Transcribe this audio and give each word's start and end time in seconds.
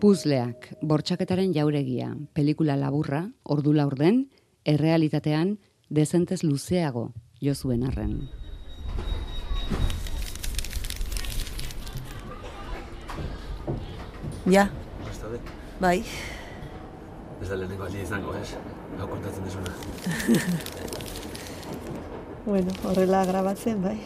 Puzleak, 0.00 0.66
bortxaketaren 0.84 1.54
jauregia, 1.56 2.10
pelikula 2.36 2.76
laburra, 2.76 3.22
ordu 3.56 3.72
laurden, 3.72 4.26
errealitatean, 4.68 5.54
dezentez 5.88 6.42
luzeago 6.44 7.06
jo 7.40 7.54
zuen 7.54 7.84
arren. 7.88 8.18
Ja, 14.46 14.70
Bastade. 15.04 15.40
bai. 15.80 15.98
Ez 17.42 17.48
da 17.50 17.56
lehenengo 17.58 17.84
aldi 17.84 18.00
izango, 18.02 18.34
ez? 18.38 18.52
Hau 19.00 19.08
kontatzen 19.10 19.44
dezuna. 19.48 19.72
Bueno, 22.46 22.70
horrela 22.86 23.24
grabatzen, 23.26 23.80
bai. 23.82 23.96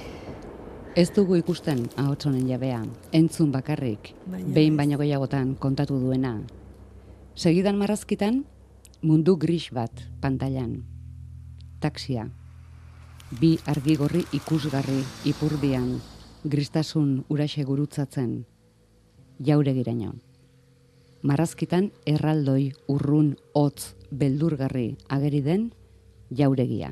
Ez 0.98 1.12
dugu 1.14 1.36
ikusten 1.38 1.84
ahots 2.02 2.26
honen 2.26 2.48
jabea, 2.50 2.80
entzun 3.14 3.52
bakarrik, 3.54 4.08
Baina 4.26 4.54
behin 4.54 4.76
baino 4.76 4.96
gehiagotan 4.98 5.52
kontatu 5.54 6.00
duena. 6.02 6.32
Segidan 7.38 7.76
marrazkitan, 7.78 8.40
mundu 9.00 9.36
gris 9.38 9.68
bat 9.70 10.02
pantailan. 10.20 10.80
Taxia. 11.78 12.24
Bi 13.38 13.52
argigorri 13.70 14.24
ikusgarri 14.34 14.98
ipurdian, 15.30 16.00
gristasun 16.42 17.20
uraxe 17.28 17.62
gurutzatzen. 17.62 18.32
Jauregiraino. 19.38 20.16
Marrazkitan 21.22 21.92
erraldoi 22.04 22.72
urrun 22.88 23.36
hotz 23.54 23.94
beldurgarri 24.10 24.96
ageri 25.08 25.44
den 25.46 25.70
jauregia. 26.34 26.90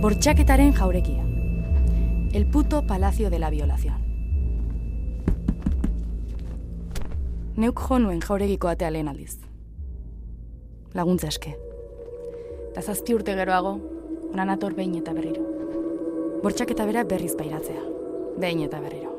Bortxaketaren 0.00 0.72
jaurekia. 0.72 1.22
El 2.32 2.46
puto 2.46 2.86
palacio 2.86 3.28
de 3.28 3.38
la 3.38 3.50
violación. 3.50 4.00
Neuk 7.56 7.82
jo 7.84 7.98
nuen 7.98 8.22
jauregiko 8.24 8.70
atea 8.70 8.88
lehen 8.90 9.10
aldiz. 9.12 9.34
Laguntza 10.94 11.28
eske. 11.28 11.52
Ta 12.72 12.80
zazpi 12.80 13.12
urte 13.12 13.34
geroago, 13.36 13.74
ona 14.32 14.46
nator 14.48 14.72
behin 14.78 14.94
eta 15.02 15.12
berriro. 15.12 15.44
Bortxaketa 16.40 16.88
bera 16.88 17.04
berriz 17.04 17.36
pairatzea. 17.36 17.84
Behin 18.40 18.64
eta 18.70 18.80
berriro. 18.80 19.12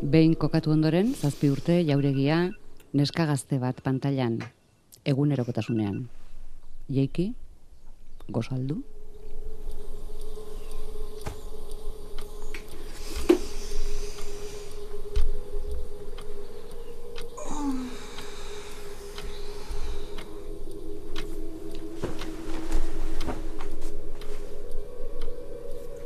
Behin 0.00 0.38
kokatu 0.40 0.72
ondoren, 0.72 1.12
zazpi 1.12 1.52
urte 1.52 1.82
jauregia 1.84 2.40
neska 2.94 3.28
gazte 3.28 3.60
bat 3.60 3.84
pantailan, 3.84 4.40
egunerokotasunean. 5.04 6.06
Jeiki, 6.88 7.34
gozaldu, 8.30 8.76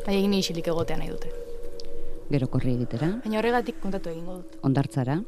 Bai 0.04 0.18
egin 0.18 0.34
isilik 0.36 0.66
egotea 0.68 0.98
nahi 1.00 1.10
dute. 1.14 1.30
gero 2.34 2.48
korri 2.50 2.72
egitera, 2.74 3.08
Baina 3.24 3.38
horregatik 3.38 3.76
kontatu 3.80 4.10
egingo 4.10 4.34
dut. 4.40 4.54
ondartzara. 4.66 5.20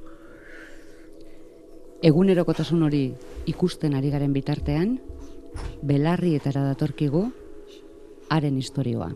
Egunerokotasun 2.02 2.82
hori 2.82 3.02
ikusten 3.46 3.94
ari 3.94 4.10
garen 4.10 4.32
bitartean, 4.32 4.98
belarrietara 5.82 6.62
datorkigu 6.68 7.26
haren 8.30 8.56
historioa. 8.58 9.10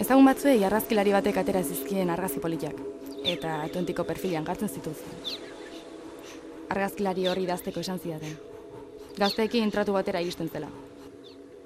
Ezagun 0.00 0.26
batzuei 0.26 0.58
argazkilari 0.64 1.12
batek 1.14 1.38
atera 1.42 1.62
zizkien 1.62 2.10
argazki 2.10 2.40
politiak, 2.40 2.78
eta 3.24 3.58
tuentiko 3.72 4.04
perfilean 4.04 4.44
gartzen 4.44 4.68
zituzten. 4.68 5.20
Argazkilari 6.72 7.28
horri 7.28 7.44
idazteko 7.44 7.80
esan 7.80 8.00
zidaten. 8.00 8.38
Gazteekin 9.18 9.70
tratu 9.70 9.92
batera 9.92 10.20
iristen 10.24 10.48
zela. 10.48 10.70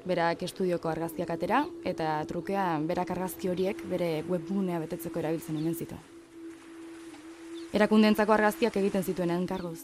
Berak 0.07 0.43
estudioko 0.47 0.91
argazkiak 0.91 1.31
atera, 1.31 1.65
eta 1.85 2.19
trukea 2.27 2.67
berak 2.87 3.11
argazki 3.15 3.51
horiek 3.51 3.83
bere 3.91 4.11
webgunea 4.29 4.79
betetzeko 4.83 5.23
erabiltzen 5.23 5.57
omen 5.59 5.75
zitu. 5.75 5.99
Erakundentzako 7.75 8.33
argazkiak 8.33 8.77
egiten 8.79 9.03
zituen 9.03 9.31
enkarguz. 9.35 9.81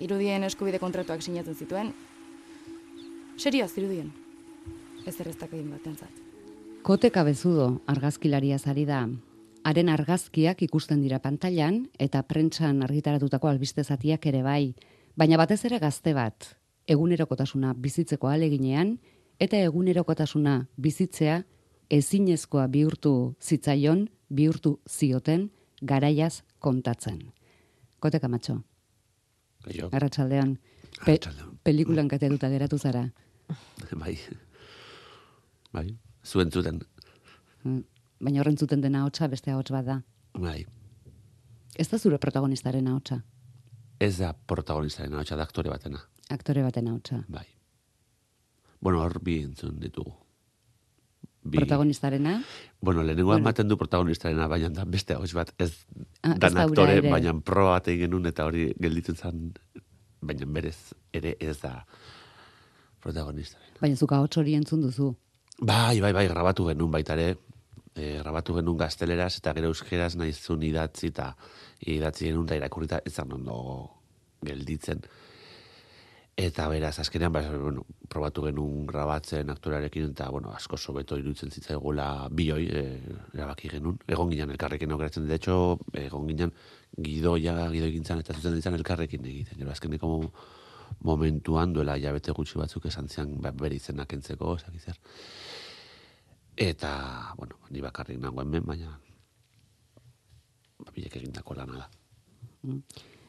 Irudien 0.00 0.46
eskubide 0.46 0.78
kontratuak 0.78 1.22
sinatzen 1.22 1.54
zituen. 1.54 1.92
Serioz, 3.40 3.72
irudien. 3.80 4.10
Ez 5.08 5.14
erreztak 5.22 5.54
egin 5.56 5.70
batentzat. 5.72 6.16
Kote 6.84 7.08
kabezudo 7.08 7.70
argazkilaria 7.88 8.58
zari 8.60 8.82
da. 8.84 8.98
Haren 9.64 9.88
argazkiak 9.88 10.60
ikusten 10.66 11.00
dira 11.00 11.22
pantailan 11.24 11.86
eta 11.98 12.20
prentsan 12.28 12.82
argitaratutako 12.84 13.48
albiste 13.48 13.80
zatiak 13.80 14.26
ere 14.28 14.42
bai, 14.44 14.74
baina 15.16 15.38
batez 15.40 15.62
ere 15.64 15.78
gazte 15.80 16.12
bat, 16.12 16.50
egunerokotasuna 16.84 17.72
bizitzeko 17.80 18.28
aleginean 18.28 18.98
eta 19.40 19.56
egunerokotasuna 19.70 20.58
bizitzea 20.76 21.38
ezinezkoa 21.88 22.66
bihurtu 22.68 23.14
zitzaion, 23.40 24.10
bihurtu 24.28 24.74
zioten 24.84 25.48
garaiaz 25.80 26.42
kontatzen. 26.58 27.32
Kote 28.00 28.20
kamatxo, 28.20 28.60
Kaixo. 29.64 29.88
arratsaldean 29.92 30.58
pe 31.06 31.18
pelikulan 31.64 32.08
kateruta 32.08 32.52
geratu 32.52 32.76
zara. 32.78 33.08
Bai. 34.02 34.18
Bai. 35.72 35.86
Zuen 36.24 36.50
zuten. 36.52 36.80
Mm, 37.64 37.82
Baina 38.20 38.40
horren 38.42 38.56
zuten 38.60 38.80
dena 38.84 39.04
hotza 39.06 39.28
beste 39.32 39.50
ahots 39.50 39.70
bat 39.72 39.86
da. 39.86 39.98
Bai. 40.36 40.64
Ez 41.78 41.88
da 41.88 41.98
zure 41.98 42.18
protagonistaren 42.18 42.88
ahotsa, 42.88 43.22
Ez 44.00 44.16
da 44.18 44.32
protagonistaren 44.32 45.12
hau 45.14 45.22
da 45.24 45.42
aktore 45.42 45.68
batena. 45.70 45.98
aktore 46.30 46.62
baten 46.62 46.88
ahotsa. 46.88 47.24
Bai. 47.28 47.44
Bueno, 48.80 49.00
hor 49.02 49.18
bi 49.22 49.42
entzun 49.42 49.78
ditugu. 49.80 50.12
Bi. 51.42 51.56
Protagonistarena, 51.58 52.42
Bueno, 52.80 53.02
lehenengo 53.02 53.28
Bueno. 53.32 53.40
ematen 53.42 53.68
du 53.68 53.76
protagonistarena, 53.76 54.46
baina 54.48 54.68
da 54.70 54.84
beste 54.84 55.14
hau 55.14 55.24
bat, 55.34 55.52
ez 55.58 55.86
Ah, 56.22 56.32
ez 56.32 56.38
dan 56.38 56.54
da 56.54 56.66
hura 56.66 56.82
aktore, 56.84 57.10
baina 57.10 57.32
proba 57.40 57.70
bat 57.78 57.88
egin 57.88 58.26
eta 58.26 58.44
hori 58.46 58.72
gelditzen 58.78 59.16
zen, 59.16 59.52
baina 60.20 60.46
berez 60.46 60.94
ere 61.12 61.36
ez 61.40 61.60
da 61.60 61.86
protagonistaren. 63.00 63.76
baina 63.80 63.96
zuka 63.96 64.16
ahots 64.16 64.36
hori 64.36 64.54
entzun 64.54 64.82
duzu. 64.82 65.14
Bai, 65.60 66.00
bai, 66.00 66.12
bai, 66.12 66.26
grabatu 66.28 66.66
genuen 66.70 66.92
baita 66.92 67.16
ere, 67.18 67.36
e, 67.94 68.18
grabatu 68.22 68.56
genuen 68.56 68.78
gazteleraz 68.80 69.34
eta 69.38 69.52
gero 69.56 69.72
euskeraz 69.72 70.14
nahi 70.16 70.32
zuen 70.32 70.62
idatzi 70.62 71.10
eta 71.10 71.34
idatzi 71.86 72.30
genuen 72.30 72.46
eta 72.48 72.60
irakurrita 72.60 73.00
ez 73.04 73.12
zan 73.12 73.32
ondo 73.36 73.56
gelditzen. 74.46 75.02
Eta 76.40 76.68
beraz, 76.72 76.94
azkenean, 77.02 77.32
bai, 77.34 77.42
bueno, 77.50 77.82
probatu 78.08 78.46
genuen 78.46 78.86
grabatzen 78.88 79.50
aktorearekin 79.52 80.14
eta, 80.14 80.30
bueno, 80.32 80.54
asko 80.56 80.78
sobeto 80.78 81.18
iruditzen 81.20 81.50
zitzaigula 81.52 82.28
bioi, 82.32 82.62
e, 82.70 82.84
erabaki 83.34 83.68
genuen. 83.74 83.98
Egon 84.08 84.32
ginen 84.32 84.54
elkarrekin 84.54 84.94
aukeratzen, 84.96 85.26
de 85.28 85.36
hecho, 85.36 85.58
egon 85.92 86.24
ginen 86.30 86.54
gidoia, 86.96 87.68
gidoi 87.74 87.92
gintzan 87.98 88.22
eta 88.24 88.38
zuzen 88.38 88.56
ditzan 88.56 88.78
elkarrekin 88.78 89.26
egiten. 89.26 89.60
Gero 89.60 89.74
azkeneko 89.74 90.14
momentuan 91.00 91.72
duela 91.72 91.98
jabete 91.98 92.32
gutxi 92.36 92.58
batzuk 92.58 92.86
esan 92.86 93.08
zian 93.08 93.36
ba, 93.40 93.50
bere 93.52 93.76
izenak 93.76 94.08
kentzeko, 94.08 94.56
dakit 94.56 94.80
zer. 94.80 94.98
Eta, 96.56 97.34
bueno, 97.38 97.56
ni 97.70 97.80
bakarrik 97.80 98.18
nagoen 98.20 98.46
hemen, 98.48 98.66
baina 98.66 98.98
ba, 100.78 100.92
bilek 100.94 101.16
egindako 101.16 101.54
lana 101.54 101.84
da. 101.84 101.88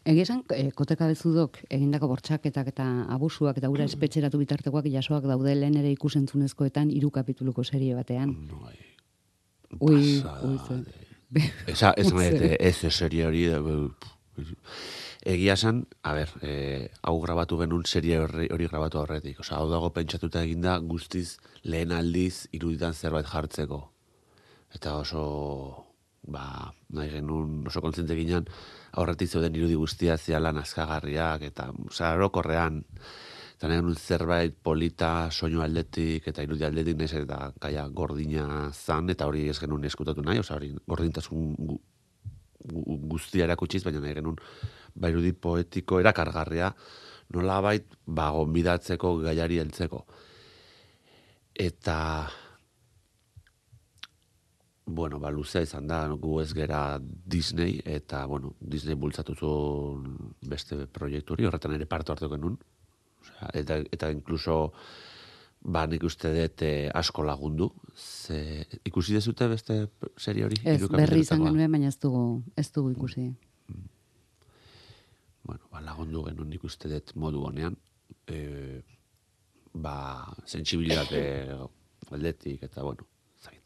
Egia 0.04 0.24
esan, 0.26 0.42
e, 0.50 0.72
kote 0.76 0.96
kabezudok 0.97 1.59
egindako 1.70 2.08
bortxaketak 2.09 2.72
eta 2.74 2.88
abusuak 3.14 3.59
eta 3.62 3.70
ura 3.70 3.85
espetxeratu 3.85 4.40
bitartekoak 4.41 4.90
jasoak 4.90 5.28
daude 5.30 5.53
lehen 5.56 5.78
ere 5.78 5.91
ikusentzunezkoetan 5.94 6.90
hiru 6.90 7.12
kapituluko 7.14 7.64
serie 7.64 7.96
batean. 7.96 8.34
No, 8.50 8.64
bai. 8.66 8.78
Ui, 9.80 10.20
ui, 10.20 10.58
de- 11.32 11.52
Esa, 11.68 11.94
ez 12.02 12.12
nahi, 12.12 12.56
ez 12.59 12.76
serie 12.91 13.26
hori, 13.28 13.46
da, 13.47 13.62
egia 15.22 15.53
esan, 15.53 15.85
a 16.03 16.14
ber, 16.14 16.29
eh, 16.41 16.90
hau 17.03 17.20
grabatu 17.22 17.58
genuen 17.59 17.85
serie 17.85 18.20
hori, 18.20 18.47
hori 18.52 18.68
grabatu 18.68 19.00
horretik. 19.00 19.40
Osa, 19.40 19.58
hau 19.58 19.70
dago 19.70 19.91
pentsatuta 19.94 20.44
eginda 20.44 20.78
guztiz 20.79 21.38
lehen 21.64 21.91
aldiz 21.91 22.47
iruditan 22.52 22.94
zerbait 22.94 23.28
jartzeko. 23.29 23.82
Eta 24.73 24.96
oso, 24.97 25.85
ba, 26.23 26.73
nahi 26.90 27.12
genuen, 27.12 27.62
oso 27.68 27.82
kontziente 27.82 28.16
ginen, 28.16 28.47
aurretik 28.94 29.29
zeuden 29.29 29.56
irudi 29.56 29.76
guztia 29.76 30.18
ziala 30.18 30.52
nazkagarriak, 30.52 31.44
eta, 31.52 31.70
oza, 31.85 32.14
orokorrean, 32.18 32.82
eta 33.58 33.70
nahi 33.70 33.78
genuen 33.78 33.96
zerbait 33.96 34.56
polita, 34.64 35.29
soinu 35.29 35.62
aldetik, 35.62 36.28
eta 36.28 36.41
irudi 36.41 36.66
aldetik, 36.66 36.97
nahiz 36.97 37.14
eta 37.22 37.52
gaia 37.62 37.85
gordina 37.88 38.72
zan, 38.73 39.09
eta 39.14 39.28
hori 39.29 39.50
ez 39.50 39.59
genuen 39.59 39.85
eskutatu 39.85 40.26
nahi, 40.26 40.41
oza, 40.41 40.56
hori 40.56 40.73
gordintasun 40.88 41.78
guztia 43.11 43.46
erakutsiz, 43.47 43.84
baina 43.85 44.02
nahi 44.03 44.17
genuen 44.17 44.37
bairudi 44.96 45.31
poetiko 45.34 45.99
erakargarria, 46.02 46.72
nola 47.34 47.59
bait, 47.63 47.87
ba, 48.05 48.29
gonbidatzeko 48.35 49.16
gaiari 49.23 49.59
heltzeko. 49.61 50.03
Eta, 51.61 51.97
bueno, 54.85 55.19
ba, 55.19 55.31
luzea 55.31 55.63
izan 55.63 55.87
da, 55.87 56.03
gu 56.08 56.40
ez 56.41 56.52
gera 56.58 56.99
Disney, 57.02 57.79
eta, 57.85 58.25
bueno, 58.28 58.55
Disney 58.59 58.96
bultzatu 58.99 59.35
zuen 59.35 60.34
beste 60.52 60.85
proiektu 60.91 61.37
hori, 61.37 61.47
horretan 61.47 61.78
ere 61.78 61.87
parte 61.87 62.11
hartu 62.11 62.29
genuen. 62.31 62.59
Osea, 63.22 63.52
eta, 63.61 63.79
eta 63.93 64.11
inkluso, 64.11 64.58
ba, 65.61 65.85
nik 65.87 66.03
uste 66.03 66.31
dut 66.34 66.63
eh, 66.66 66.90
asko 66.93 67.23
lagundu. 67.25 67.69
Ze, 67.96 68.66
ikusi 68.87 69.13
dezute 69.13 69.47
beste 69.52 69.78
serie 70.17 70.46
hori? 70.46 70.58
Ez, 70.66 70.81
berri 70.90 71.22
izan 71.22 71.43
genuen, 71.46 71.72
baina 71.72 71.91
ez 71.91 71.97
dugu, 72.02 72.41
ez 72.58 72.69
dugu 72.72 72.96
ikusi. 72.96 73.29
bueno, 75.43 75.67
ba, 75.72 75.81
lagundu 75.81 76.23
genuen 76.25 76.49
nik 76.49 76.63
uste 76.63 76.90
dut 76.90 77.13
modu 77.16 77.43
honean, 77.46 77.75
e, 78.28 78.81
ba, 79.73 79.96
sensibilitate 80.46 81.23
aldetik, 82.16 82.63
eta 82.63 82.84
bueno, 82.84 83.05
zain. 83.41 83.59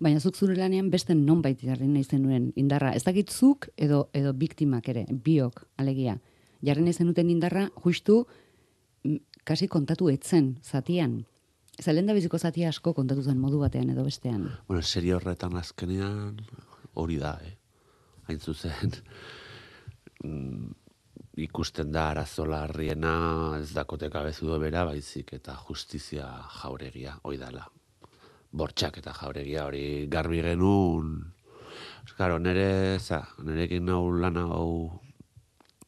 Baina 0.00 0.20
zuk 0.20 0.36
zure 0.36 0.56
lanean 0.56 0.90
beste 0.90 1.14
nonbait 1.14 1.60
jarri 1.62 1.88
nahi 1.88 2.04
zenuen 2.04 2.52
indarra. 2.56 2.94
Ez 2.94 3.04
dakit 3.04 3.30
zuk 3.30 3.68
edo, 3.76 4.08
edo 4.12 4.32
biktimak 4.34 4.88
ere, 4.88 5.06
biok, 5.10 5.66
alegia. 5.78 6.18
Jarri 6.62 6.82
nahi 6.82 6.94
zenuten 6.94 7.30
indarra, 7.30 7.68
justu, 7.84 8.24
mm, 9.04 9.31
kasi 9.44 9.68
kontatu 9.68 10.08
etzen, 10.12 10.56
zatian. 10.62 11.22
Ez 11.78 11.86
lehen 11.88 12.12
biziko 12.14 12.38
zatia 12.38 12.68
asko 12.68 12.92
kontatu 12.94 13.22
zen 13.22 13.38
modu 13.40 13.58
batean 13.62 13.90
edo 13.90 14.04
bestean. 14.04 14.50
Bueno, 14.68 14.82
serie 14.82 15.14
horretan 15.16 15.56
azkenean 15.56 16.36
hori 16.94 17.16
da, 17.18 17.38
eh? 17.42 17.56
Hain 18.28 18.38
zuzen, 18.38 18.92
mm, 20.22 20.68
ikusten 21.42 21.92
da 21.92 22.10
arazo 22.10 22.44
larriena 22.46 23.56
ez 23.58 23.72
dakote 23.72 24.10
kabezudo 24.12 24.58
bera, 24.60 24.84
baizik 24.84 25.32
eta 25.32 25.56
justizia 25.68 26.28
jauregia, 26.60 27.16
hoi 27.24 27.38
dala. 27.40 27.64
Bortxak 28.52 28.98
eta 29.00 29.14
jauregia 29.16 29.64
hori 29.66 30.06
garbi 30.12 30.42
genuen. 30.44 31.32
Karo, 32.18 32.36
nere, 32.38 32.98
za, 33.00 33.22
nerekin 33.40 33.88
hau 33.88 34.10
lan 34.12 34.36
hau 34.36 35.00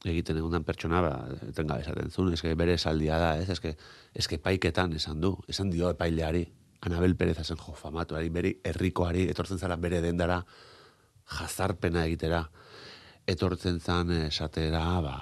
egiten 0.04 0.38
egundan 0.40 0.64
pertsona, 0.64 1.00
ba, 1.04 1.12
etengabe 1.48 1.84
esaten 1.84 2.10
zuen, 2.10 2.32
eske 2.36 2.54
bere 2.58 2.76
esaldia 2.78 3.18
da, 3.20 3.30
ez, 3.40 3.48
eske, 3.54 3.74
eske 4.14 4.38
paiketan 4.42 4.92
esan 4.98 5.20
du, 5.22 5.34
esan 5.48 5.70
dio 5.72 5.90
epaileari, 5.94 6.44
Anabel 6.84 7.16
Perez 7.16 7.38
zen 7.40 7.56
jo 7.56 7.72
famatuari, 7.72 8.28
beri 8.28 8.58
herrikoari, 8.64 9.28
etortzen 9.32 9.58
zara 9.58 9.76
bere 9.80 10.02
dendara, 10.04 10.42
jazarpena 11.38 12.04
egitera, 12.04 12.42
etortzen 13.26 13.80
zan 13.80 14.12
esatera, 14.26 14.84
ba, 15.00 15.16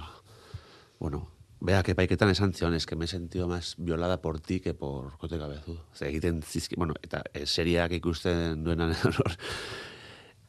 bueno, 0.99 1.29
beak 1.63 1.93
epaiketan 1.95 2.33
esan 2.35 2.53
zion, 2.53 2.75
eske 2.75 2.97
me 2.97 3.07
sentido 3.07 3.47
más 3.47 3.77
violada 3.79 4.21
por 4.21 4.41
ti 4.41 4.59
que 4.61 4.75
por 4.75 5.17
kote 5.19 5.39
cabezudo. 5.39 5.87
Ose, 5.93 6.09
egiten 6.09 6.43
zizki, 6.43 6.75
bueno, 6.77 6.95
eta 7.03 7.23
e, 7.33 7.47
seriak 7.47 7.93
ikusten 7.93 8.65
duenan, 8.65 8.97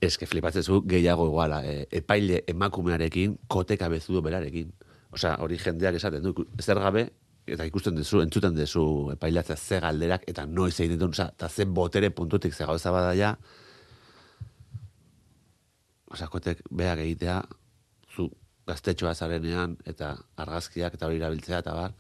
eske 0.05 0.27
flipatzen 0.27 0.63
zu 0.63 0.81
gehiago 0.87 1.27
iguala, 1.29 1.61
e, 1.65 1.87
epaile 1.99 2.43
emakumearekin, 2.47 3.37
kote 3.47 3.77
cabezudo 3.77 4.21
berarekin. 4.25 4.71
Osea, 5.13 5.35
hori 5.45 5.59
jendeak 5.61 5.99
esaten 5.99 6.23
du, 6.25 6.33
zer 6.61 6.79
gabe, 6.81 7.07
eta 7.45 7.65
ikusten 7.67 7.95
duzu, 7.95 8.21
entzuten 8.23 8.55
duzu 8.57 8.85
epailatzea 9.13 9.57
ze 9.57 9.79
galderak, 9.83 10.23
eta 10.27 10.45
noiz 10.45 10.73
egiten 10.79 10.99
duen, 10.99 11.13
osea, 11.15 11.29
eta 11.35 11.49
ze 11.49 11.65
botere 11.65 12.09
puntutik 12.09 12.53
ze 12.53 12.65
gauza 12.65 12.91
badaia, 12.91 13.35
osea, 16.11 16.27
kotek 16.27 16.63
beak 16.71 17.03
egitea, 17.05 17.41
zu 18.15 18.29
gaztetxoa 18.67 19.13
zarenean, 19.13 19.77
eta 19.85 20.15
argazkiak 20.39 20.95
eta 20.97 21.07
hori 21.07 21.21
erabiltzea, 21.21 21.61
eta 21.65 21.75
bar, 21.77 21.95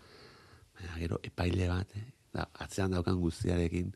baina 0.73 0.99
gero 0.99 1.19
epaile 1.23 1.69
bat, 1.69 1.97
eh? 1.99 2.07
da, 2.33 2.47
atzean 2.65 2.95
daukan 2.95 3.19
guztiarekin, 3.21 3.93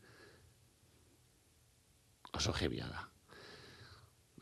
oso 2.38 2.52
jebia 2.52 2.86
da. 2.86 3.08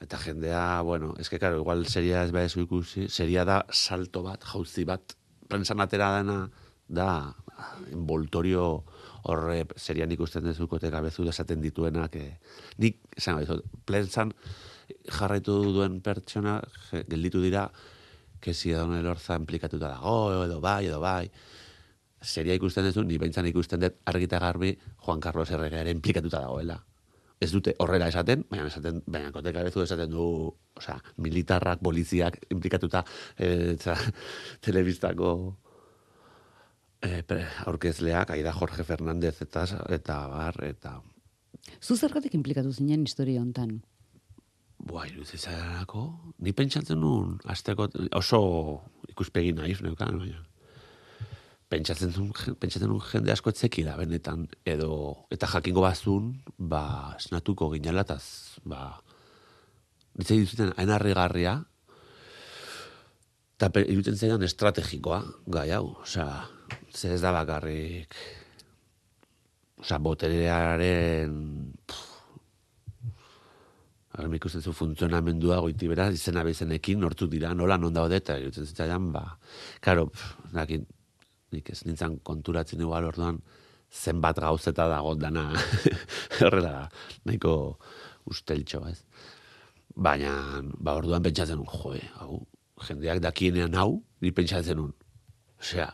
Eta 0.01 0.19
jendea, 0.21 0.83
bueno, 0.83 1.15
eske, 1.19 1.39
karo, 1.41 1.63
igual 1.63 1.87
seria 1.89 2.23
ez 2.25 2.33
behar 2.33 2.53
ikusi, 2.61 3.09
seria 3.09 3.45
da 3.49 3.63
salto 3.73 4.23
bat, 4.23 4.45
jauzi 4.45 4.85
bat, 4.85 5.17
prensan 5.49 5.81
atera 5.81 6.11
dena, 6.19 6.51
da, 6.87 7.35
envoltorio 7.91 8.85
horre 9.27 9.65
serian 9.81 10.13
ikusten 10.13 10.45
dezukote 10.47 10.91
gabezu 10.93 11.25
esaten 11.29 11.63
dituenak, 11.65 12.17
eh, 12.17 12.39
nik, 12.79 13.01
esan 13.17 13.41
gabe, 13.41 13.63
prensan 13.89 14.33
jarraitu 15.09 15.57
duen 15.73 16.01
pertsona, 16.05 16.61
gelditu 16.93 17.41
dira, 17.43 17.71
que 18.41 18.55
si 18.55 18.71
edon 18.71 18.95
elorza 18.95 19.35
implikatuta 19.35 19.89
dago, 19.97 20.45
edo 20.45 20.61
bai, 20.61 20.87
edo 20.87 21.01
bai, 21.01 21.31
seria 22.23 22.55
ikusten 22.55 22.87
duzu, 22.87 23.03
ni 23.07 23.19
behintzan 23.19 23.49
ikusten 23.51 23.81
dut 23.81 23.99
argita 24.07 24.39
garbi 24.43 24.77
Juan 25.07 25.21
Carlos 25.21 25.51
Errega 25.51 25.81
ere 25.81 25.95
implikatuta 25.95 26.45
dagoela. 26.45 26.79
Ez 27.41 27.51
dute 27.53 27.75
horrela 27.85 28.09
esaten, 28.09 28.47
baina 28.51 28.67
esaten, 28.71 29.03
baina 29.07 29.33
koteka 29.33 29.65
bezu 29.67 29.83
esaten 29.85 30.11
du, 30.11 30.27
osea, 30.77 30.97
militarrak, 31.21 31.83
poliziak 31.85 32.39
implikatuta 32.55 33.05
eh, 33.37 33.75
eta 33.75 33.97
telebistako 34.65 35.33
eh, 37.03 37.21
pre- 37.29 37.45
aurkezleak, 37.67 38.33
Aida 38.37 38.55
Jorge 38.57 38.85
Fernández 38.89 39.37
eta, 39.45 39.67
eta 39.99 40.23
bar, 40.33 40.63
eta 40.65 40.97
Zu 41.83 41.97
zergatik 41.97 42.35
implikatu 42.39 42.73
zinen 42.73 43.05
historia 43.05 43.43
hontan? 43.43 43.81
Boa, 44.79 45.07
irudizarako, 45.09 46.03
ni 46.45 46.53
pentsatzen 46.53 47.01
nun, 47.01 47.39
azteko 47.45 47.89
oso 48.15 48.41
ikuspegi 49.11 49.53
naif 49.57 49.81
neukan, 49.83 50.21
baina 50.21 50.45
pentsatzen 51.73 52.13
nun, 52.15 52.31
pentsatzen 52.61 52.91
nun 52.91 53.03
jende 53.03 53.33
asko 53.35 53.51
etzeki 53.51 53.85
da 53.87 53.97
benetan, 53.99 54.47
edo, 54.69 54.91
eta 55.35 55.49
jakingo 55.51 55.83
bazun, 55.83 56.31
ba, 56.59 57.17
esnatuko 57.19 57.71
ginela, 57.75 58.07
eta, 58.07 58.19
ba, 58.71 58.83
ditzen 60.15 60.45
dituzten, 60.45 60.73
hain 60.79 60.93
harrigarria, 60.95 61.59
eta 63.57 63.71
iruditzen 63.83 64.21
zaidan 64.21 64.47
estrategikoa, 64.47 65.23
gai 65.59 65.71
hau, 65.75 65.97
osea, 66.05 66.45
ze 66.93 67.15
ez 67.17 67.23
da 67.25 67.35
bakarrik, 67.35 68.19
osea, 69.83 70.03
boterearen, 70.03 71.41
Hor 74.17 74.33
ikusten 74.33 74.63
zu 74.65 74.73
funtzionamendua 74.73 75.59
goiti 75.61 75.91
bera, 75.91 76.07
izena 76.09 76.41
bezenekin, 76.47 77.03
nortu 77.05 77.27
dira, 77.29 77.51
nola 77.53 77.77
non 77.77 77.93
daude, 77.93 78.17
eta 78.23 78.39
irutzen 78.41 78.65
zitzaidan, 78.65 79.11
ba, 79.13 79.27
karo, 79.85 80.07
pff, 80.09 80.55
dakin, 80.55 80.87
nik 81.55 81.71
ez 81.71 81.83
nintzen 81.87 82.19
konturatzen 82.27 82.83
igual 82.83 83.07
orduan, 83.09 83.41
zenbat 83.93 84.41
gauzeta 84.43 84.89
dago 84.91 85.15
dana, 85.15 85.49
horrela, 86.45 86.89
nahiko 87.25 87.79
usteltxo, 88.31 88.83
ez? 88.91 89.01
Baina, 89.97 90.33
ba, 90.77 90.97
orduan 90.99 91.25
pentsatzen 91.25 91.61
nun, 91.61 91.69
joe, 91.71 92.01
hau, 92.21 92.41
jendeak 92.85 93.23
dakienean 93.25 93.77
hau, 93.79 94.03
ni 94.21 94.33
pentsatzen 94.35 94.77
nun. 94.81 94.93
Osea, 95.61 95.89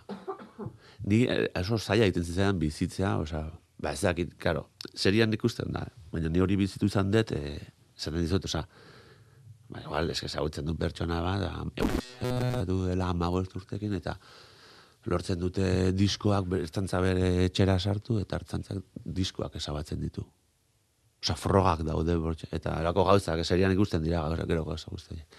ni 1.06 1.22
eh, 1.30 1.46
oso 1.60 1.78
zaila 1.78 2.08
egiten 2.08 2.24
zitzaidan 2.24 2.58
bizitzea, 2.58 3.12
osea, 3.22 3.44
ba 3.82 3.92
ez 3.94 4.00
dakit, 4.02 4.34
karo, 4.42 4.66
serian 4.94 5.32
ikusten 5.34 5.70
da, 5.74 5.84
baina 6.10 6.32
ni 6.32 6.42
hori 6.42 6.56
bizitu 6.58 6.88
izan 6.90 7.12
dut, 7.14 7.30
e, 7.36 7.58
esaten 7.94 8.24
dizut, 8.24 8.48
osea, 8.50 8.64
ba, 9.68 9.84
igual, 9.84 10.10
eske 10.14 10.26
ezagutzen 10.26 10.66
duen 10.66 10.80
pertsona 10.80 11.20
bat, 11.22 11.44
da, 11.44 12.64
du 12.66 12.80
dela 12.88 13.12
amabost 13.14 13.54
urtekin, 13.60 13.94
eta 14.00 14.16
lortzen 15.10 15.38
dute 15.40 15.92
diskoak 15.96 16.50
ertzantza 16.60 17.00
bere 17.02 17.46
etxera 17.46 17.78
sartu, 17.78 18.18
eta 18.22 18.38
ertzantzak 18.38 18.82
diskoak 19.04 19.56
ezabatzen 19.58 20.00
ditu. 20.00 20.24
Osa, 21.22 21.36
frogak 21.38 21.84
daude, 21.86 22.16
bortxe, 22.18 22.48
eta 22.54 22.74
erako 22.80 23.04
gauzak, 23.06 23.44
serian 23.46 23.72
ikusten 23.74 24.02
dira, 24.02 24.24
gero, 24.32 24.46
gero 24.50 24.64
gauza 24.66 24.90
guztiak. 24.90 25.38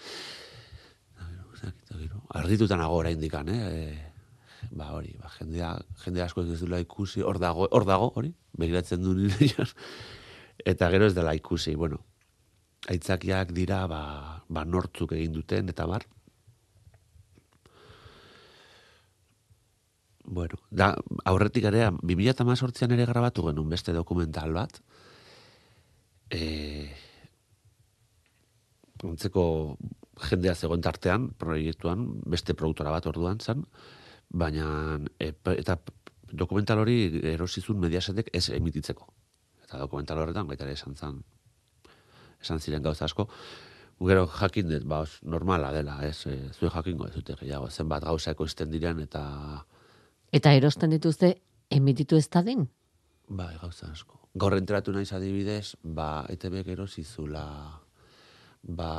Arditutan 2.40 2.80
nago 2.80 2.96
oraindikan, 3.00 3.48
eh? 3.52 3.60
E, 3.68 4.68
ba 4.76 4.90
hori, 4.96 5.12
ba, 5.20 5.28
jendea, 5.38 5.74
jende 6.04 6.24
asko 6.24 6.44
ez 6.44 6.58
duela 6.60 6.80
ikusi, 6.80 7.22
hor 7.22 7.38
dago, 7.40 7.68
hor 7.70 7.84
dago, 7.88 8.10
hori, 8.16 8.32
begiratzen 8.58 9.04
du 9.04 9.14
nire 9.18 9.68
Eta 10.64 10.88
gero 10.92 11.06
ez 11.06 11.14
dela 11.14 11.34
ikusi, 11.34 11.74
bueno, 11.74 11.98
aitzakiak 12.88 13.52
dira, 13.52 13.84
ba, 13.90 14.02
ba 14.48 14.64
nortzuk 14.64 15.12
egin 15.16 15.32
duten, 15.34 15.68
eta 15.68 15.86
bar. 15.90 16.06
Bueno, 20.34 20.58
da, 20.70 20.88
aurretik 21.30 21.66
ere, 21.68 21.84
2018an 22.02 22.92
ere 22.96 23.04
grabatu 23.06 23.44
genuen 23.46 23.68
beste 23.70 23.92
dokumental 23.94 24.54
bat, 24.56 24.80
e, 26.34 26.88
ontzeko 29.04 29.44
jendea 30.30 30.54
zegoen 30.56 30.82
tartean, 30.82 31.28
proiektuan, 31.38 32.06
beste 32.34 32.56
produktora 32.58 32.94
bat 32.94 33.06
orduan 33.10 33.38
zan, 33.38 33.62
baina 34.42 34.66
e, 35.22 35.28
eta 35.54 35.76
dokumental 36.32 36.82
hori 36.82 36.96
erosizun 37.34 37.78
mediasetek 37.84 38.32
ez 38.34 38.48
emititzeko. 38.56 39.06
Eta 39.68 39.78
dokumental 39.84 40.18
horretan, 40.24 40.48
baita 40.50 40.66
ere 40.66 40.74
esan 40.74 40.98
zan, 40.98 41.20
esan 42.42 42.58
ziren 42.58 42.82
gauza 42.82 43.06
asko, 43.06 43.28
Gero 44.04 44.24
jakin 44.26 44.66
dut, 44.72 44.82
ba, 44.90 45.04
normala 45.22 45.68
dela, 45.70 46.00
ez, 46.02 46.26
e, 46.26 46.34
zuen 46.50 46.72
jakingo 46.74 47.06
ez 47.06 47.12
dute 47.14 47.36
gehiago, 47.38 47.68
zenbat 47.70 48.02
gauza 48.02 48.32
ekoizten 48.34 48.72
diren 48.72 48.98
eta, 49.04 49.22
Eta 50.34 50.52
erosten 50.52 50.90
dituzte 50.90 51.36
emititu 51.70 52.18
ez 52.18 52.26
dadin? 52.28 52.66
bai, 53.28 53.54
gauza 53.60 53.88
asko. 53.90 54.20
Gaur 54.34 54.56
enteratu 54.58 54.92
naiz 54.92 55.10
adibidez, 55.14 55.76
ba, 55.82 56.26
ETB 56.30 56.62
gero 56.66 56.86
zizula, 56.86 57.46
ba, 58.62 58.92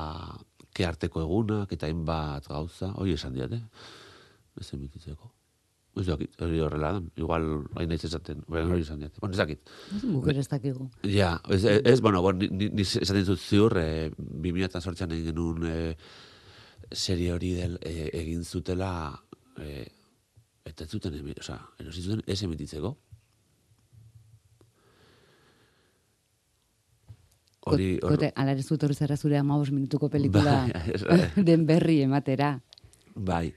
kearteko 0.76 1.22
egunak 1.22 1.72
eta 1.76 1.88
hainbat 1.88 2.48
gauza, 2.50 2.94
hoi 3.00 3.14
esan 3.14 3.36
diate, 3.36 3.62
ez 4.60 4.70
emititzeko. 4.74 5.32
Ez 5.96 6.08
dakit, 6.10 6.34
hori 6.44 6.60
horrela 6.60 6.92
dan, 6.98 7.06
igual, 7.16 7.46
hain 7.80 7.92
naiz 7.92 8.02
esaten, 8.04 8.42
bueno, 8.48 8.74
hori 8.74 8.84
esan 8.84 9.00
diate, 9.00 9.20
bueno, 9.22 9.36
ez 9.36 9.40
dakit. 9.40 9.76
Guk 10.02 10.28
ere 10.32 10.44
ez 10.44 10.50
dakigu. 10.52 10.90
Ja, 11.08 11.38
ez, 11.48 11.64
ez 11.64 12.00
bueno, 12.04 12.22
bon, 12.26 12.40
ni, 12.40 12.50
ni, 12.52 12.70
ni 12.76 12.84
esaten 12.84 13.28
dut 13.28 13.40
ziur, 13.40 13.78
e, 13.80 14.10
2008an 14.18 15.16
egin 15.16 15.30
genuen 15.30 15.70
e, 15.72 15.78
serie 16.92 17.32
hori 17.36 17.54
del, 17.60 17.78
e, 17.80 18.10
egin 18.24 18.44
zutela, 18.44 18.92
e, 19.60 19.86
eta 20.66 20.84
ez 20.84 20.90
zuten, 20.90 21.14
oza, 21.40 21.60
erosi 21.80 22.02
zuten 22.02 22.24
ez 22.28 22.42
emititzeko. 22.44 22.96
Hori, 27.66 27.96
hor- 27.98 28.14
Kote, 28.14 28.30
ala 28.38 28.54
ere 28.54 28.62
zut 28.62 28.84
hori 28.86 28.94
zara 28.94 29.18
zure 29.18 29.38
amabos 29.40 29.72
minutuko 29.74 30.10
pelikula 30.14 30.68
Bai, 30.70 30.82
ez, 30.94 31.02
den 31.48 31.66
berri 31.66 32.02
ematera. 32.06 32.60
Bai. 33.16 33.54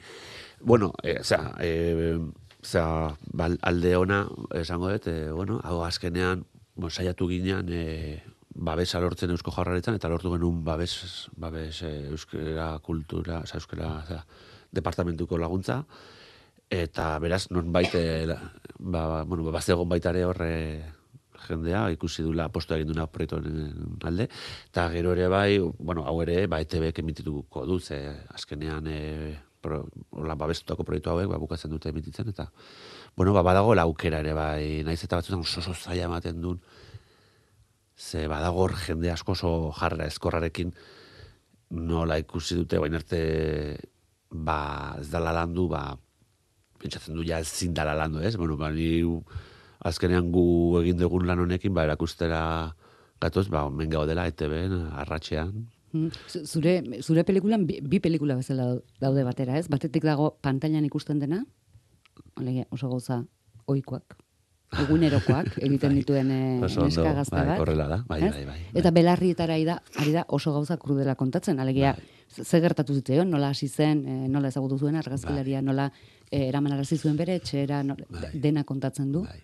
Bueno, 0.60 0.92
e, 1.02 1.18
osea, 1.20 1.52
e, 1.60 2.16
osea, 2.62 2.86
bal- 3.36 3.58
alde 3.62 3.92
ona 4.00 4.22
esango 4.56 4.88
dut, 4.94 5.06
e, 5.12 5.30
bueno, 5.30 5.60
hau 5.62 5.82
azkenean, 5.84 6.46
bueno, 6.74 6.90
saiatu 6.90 7.28
ginean, 7.28 7.68
e, 7.68 8.22
babesa 8.58 8.98
lortzen 9.00 9.30
eusko 9.30 9.52
jarraretzan, 9.54 9.98
eta 10.00 10.08
lortu 10.10 10.32
genuen 10.32 10.64
babes, 10.64 11.28
babes 11.36 11.82
e, 11.86 11.92
euskera 12.08 12.70
kultura, 12.82 13.42
osea, 13.44 13.60
euskera, 13.60 13.92
osea, 14.06 14.24
departamentuko 14.72 15.38
laguntza, 15.38 15.82
eta 16.70 17.18
beraz, 17.18 17.48
non 17.50 17.72
baite, 17.72 18.26
ba, 18.78 19.24
bueno, 19.24 19.44
ba, 19.44 19.58
bazegon 19.58 19.88
baitare 19.88 20.24
horre 20.24 20.84
jendea, 21.46 21.88
ikusi 21.94 22.22
dula 22.26 22.48
aposto 22.48 22.74
egin 22.76 22.90
duna 22.90 23.06
proiektuaren 23.08 24.00
alde, 24.04 24.28
eta 24.68 24.88
gero 24.92 25.14
ere 25.14 25.28
bai, 25.32 25.58
bueno, 25.78 26.04
hau 26.04 26.20
ere, 26.22 26.46
ba, 26.50 26.60
ETB-ek 26.64 27.00
emitituko 27.02 27.64
du, 27.66 27.78
ze 27.80 28.00
azkenean, 28.34 28.86
e, 28.86 29.38
pro, 29.62 29.84
hola, 30.10 30.36
babestutako 30.36 30.84
proiektu 30.84 31.12
hauek, 31.12 31.30
ba, 31.30 31.38
bukatzen 31.40 31.72
dute 31.72 31.92
emititzen, 31.92 32.28
eta, 32.34 32.50
bueno, 33.16 33.32
ba, 33.32 33.42
badago 33.46 33.72
aukera 33.78 34.20
ere, 34.20 34.34
bai, 34.34 34.82
naiz 34.84 35.02
eta 35.04 35.16
batzutan 35.16 35.40
oso 35.40 35.60
oso 35.60 35.74
zaila 35.74 36.10
ematen 36.10 36.42
duen, 36.42 36.60
ze 37.98 38.28
badago 38.30 38.62
hor 38.62 38.76
jende 38.78 39.10
asko 39.10 39.32
oso 39.32 39.72
jarra 39.74 40.06
eskorrarekin 40.06 40.74
nola 41.70 42.18
ikusi 42.18 42.54
dute, 42.54 42.78
baina 42.78 43.00
arte, 43.00 43.22
ba, 44.30 44.98
ez 45.00 45.08
dala 45.10 45.32
landu, 45.32 45.66
ba, 45.72 45.96
pentsatzen 46.78 47.14
du 47.14 47.24
ja 47.24 47.38
ezin 47.40 47.74
dala 47.74 47.94
landu, 47.94 48.20
ez? 48.20 48.36
Bueno, 48.36 48.56
ba, 48.56 48.70
ni 48.70 49.02
azkenean 49.84 50.30
gu 50.32 50.78
egin 50.82 50.96
dugun 50.98 51.26
lan 51.26 51.38
honekin, 51.44 51.74
ba, 51.74 51.84
erakustera 51.84 52.74
gatoz, 53.20 53.48
ba, 53.50 53.64
omen 53.66 53.90
gaudela, 53.90 54.26
ETB-en, 54.30 54.88
arratxean, 54.92 55.66
Mm. 55.90 56.10
Zu- 56.28 56.44
Zure, 56.44 56.82
zure 57.00 57.22
pelikulan 57.24 57.62
bi, 57.66 57.78
bi 57.80 57.96
pelikula 57.98 58.34
bezala 58.36 58.66
dau- 58.66 58.82
daude 59.00 59.22
batera, 59.24 59.54
ez? 59.56 59.68
Batetik 59.72 60.04
dago 60.04 60.34
pantailan 60.42 60.84
ikusten 60.84 61.18
dena, 61.18 61.38
alegia, 62.36 62.66
oso 62.70 62.90
gauza 62.90 63.22
oikoak, 63.64 64.18
egunerokoak 64.82 65.48
egiten 65.64 65.94
Bai, 65.94 66.02
dituen 66.02 66.30
eh, 66.30 66.60
neska 66.60 67.14
gazte 67.16 67.32
bai, 67.38 67.46
bat. 67.54 67.62
horrela 67.62 67.86
da, 67.88 67.98
bai, 68.06 68.20
bai, 68.20 68.30
bai, 68.34 68.44
bai. 68.50 68.58
Eta 68.76 68.90
belarrietara 68.92 69.54
ari 69.56 69.64
da, 69.64 69.78
ari 69.96 70.12
da 70.12 70.26
oso 70.28 70.52
gauza 70.52 70.76
krudela 70.76 71.14
kontatzen, 71.16 71.58
alegia, 71.58 71.94
Bai. 71.96 72.44
ze 72.44 72.60
gertatu 72.60 72.92
zitzaion, 72.94 73.30
nola 73.30 73.48
hasi 73.54 73.68
zen, 73.68 74.04
eh, 74.06 74.28
nola 74.28 74.48
ezagutu 74.52 74.76
zuen 74.78 74.96
argazkilaria, 75.00 75.62
nola 75.62 75.88
eraman 76.30 76.72
arazi 76.72 76.96
zuen 76.98 77.16
bere 77.16 77.34
etxera, 77.36 77.82
nola, 77.82 78.04
Bai. 78.10 78.30
dena 78.34 78.64
kontatzen 78.64 79.12
du, 79.12 79.22
Bai. 79.24 79.42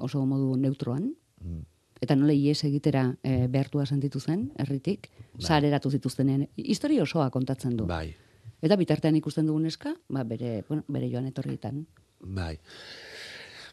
oso 0.00 0.24
modu 0.26 0.56
neutroan, 0.56 1.14
Mm. 1.44 1.60
eta 2.00 2.16
nola 2.16 2.32
ies 2.32 2.64
egitera 2.64 3.16
e, 3.22 3.46
behartua 3.48 3.84
sentitu 3.86 4.20
zen, 4.20 4.50
herritik, 4.56 5.10
sareratu 5.38 5.90
zituztenean. 5.90 6.46
Historia 6.56 7.02
osoa 7.02 7.30
kontatzen 7.30 7.76
du. 7.76 7.86
Bai, 7.86 8.14
Eta 8.64 8.76
bitartean 8.76 9.16
ikusten 9.16 9.44
dugun 9.46 9.66
eska, 9.66 9.94
ba, 10.08 10.22
bere, 10.24 10.62
bueno, 10.68 10.84
bere 10.88 11.10
joan 11.10 11.26
etorrietan. 11.26 11.86
bai. 12.20 12.58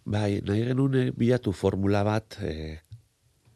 Bai, 0.03 0.41
nahi 0.41 0.63
genuen 0.65 0.95
eh, 0.95 1.11
bilatu 1.15 1.51
formula 1.53 2.01
bat, 2.03 2.37
e, 2.41 2.79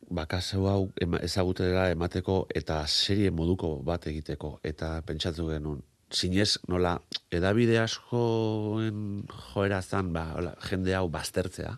bakaso 0.10 0.68
hau 0.70 0.92
ezagutera 1.24 1.90
emateko 1.92 2.46
eta 2.54 2.86
serie 2.88 3.32
moduko 3.32 3.82
bat 3.84 4.06
egiteko. 4.08 4.60
Eta 4.64 5.02
pentsatu 5.02 5.48
genuen, 5.50 5.82
zinez 6.14 6.58
nola, 6.70 6.96
edabide 7.34 7.80
askoen 7.82 9.26
joera 9.54 9.82
zan, 9.82 10.14
ba, 10.14 10.30
hola, 10.38 10.54
jende 10.70 10.96
hau 10.96 11.08
baztertzea, 11.12 11.74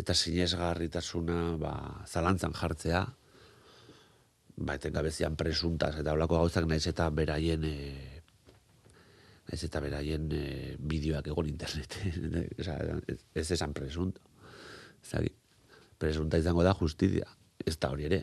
eta 0.00 0.14
sinesgarritasuna 0.14 1.56
ba, 1.60 1.74
zalantzan 2.06 2.54
jartzea, 2.56 3.04
ba, 4.60 4.76
etengabezian 4.76 5.36
presuntaz, 5.40 5.94
eta 6.02 6.14
holako 6.14 6.40
gauzak 6.42 6.66
naiz 6.68 6.86
eta 6.90 7.08
beraien 7.14 7.64
e, 7.64 7.76
naiz 9.50 9.62
eta 9.66 9.82
beraien 9.82 10.28
e, 10.34 10.44
bideoak 10.78 11.30
egon 11.32 11.50
interneten, 11.50 12.40
ez, 13.34 13.50
esan 13.50 13.74
presunto. 13.76 14.22
Zagi, 15.00 15.30
presunta 15.98 16.38
izango 16.40 16.64
da 16.66 16.74
justizia. 16.76 17.28
Ez 17.66 17.76
da 17.78 17.90
hori 17.92 18.06
ere. 18.08 18.22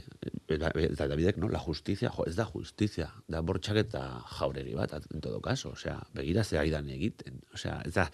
Eta, 0.50 1.08
Davidek, 1.08 1.38
no? 1.42 1.50
La 1.52 1.60
justizia, 1.62 2.10
jo, 2.16 2.26
ez 2.30 2.36
da 2.38 2.46
justizia. 2.50 3.10
Da 3.30 3.44
bortxak 3.46 3.82
eta 3.84 4.02
jauregi 4.38 4.74
bat, 4.78 4.96
en 5.14 5.22
todo 5.22 5.42
caso. 5.44 5.74
Osea, 5.76 6.00
begira 6.18 6.44
ze 6.44 6.58
aidan 6.58 6.90
egiten. 6.90 7.42
Osea, 7.54 7.82
ez 7.86 7.94
da, 7.94 8.08